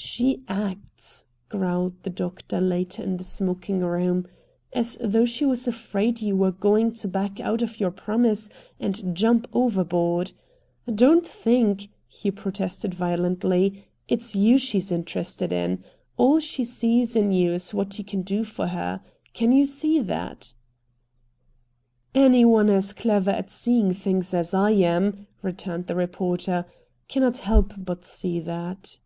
[0.00, 4.28] "She acts," growled the doctor later in the smoking room,
[4.72, 9.16] "as though she was afraid you were going to back out of your promise and
[9.16, 10.30] jump overboard."
[10.92, 15.82] "Don't think," he protested violently, "it's you she's interested in.
[16.16, 19.00] All she sees in you is what you can do for her.
[19.32, 20.54] Can you see that?"
[22.14, 26.66] "Any one as clever at seeing things as I am," returned the reporter,
[27.08, 29.00] "cannot help but see that."